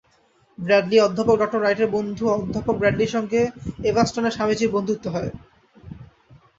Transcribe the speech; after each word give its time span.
Bradley, 0.57 0.97
অধ্যাপক 0.99 1.37
ড 1.41 1.55
রাইটের 1.57 1.89
বন্ধু 1.95 2.23
অধ্যাপক 2.35 2.75
ব্র্যাডলির 2.77 3.13
সঙ্গে 3.15 3.41
এভানষ্টনে 3.83 4.29
স্বামীজীর 4.31 4.73
বন্ধুত্ব 4.75 5.05
হয়। 5.09 5.31